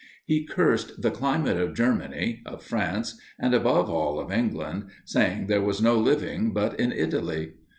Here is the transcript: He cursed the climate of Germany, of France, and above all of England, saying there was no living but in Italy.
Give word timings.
He 0.25 0.47
cursed 0.47 1.03
the 1.03 1.11
climate 1.11 1.57
of 1.57 1.75
Germany, 1.75 2.41
of 2.47 2.63
France, 2.63 3.21
and 3.37 3.53
above 3.53 3.87
all 3.87 4.19
of 4.19 4.31
England, 4.31 4.85
saying 5.05 5.45
there 5.45 5.61
was 5.61 5.79
no 5.79 5.95
living 5.95 6.53
but 6.53 6.79
in 6.79 6.91
Italy. 6.91 7.51